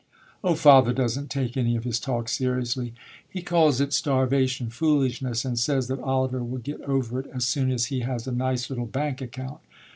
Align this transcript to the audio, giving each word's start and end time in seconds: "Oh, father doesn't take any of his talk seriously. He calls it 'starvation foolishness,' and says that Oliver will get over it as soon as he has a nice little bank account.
"Oh, 0.43 0.55
father 0.55 0.93
doesn't 0.93 1.29
take 1.29 1.55
any 1.55 1.75
of 1.75 1.83
his 1.83 1.99
talk 1.99 2.27
seriously. 2.27 2.95
He 3.29 3.43
calls 3.43 3.79
it 3.79 3.93
'starvation 3.93 4.71
foolishness,' 4.71 5.45
and 5.45 5.59
says 5.59 5.85
that 5.89 5.99
Oliver 5.99 6.43
will 6.43 6.57
get 6.57 6.81
over 6.81 7.19
it 7.19 7.29
as 7.31 7.45
soon 7.45 7.69
as 7.71 7.85
he 7.93 7.99
has 7.99 8.25
a 8.25 8.31
nice 8.31 8.71
little 8.71 8.87
bank 8.87 9.21
account. 9.21 9.59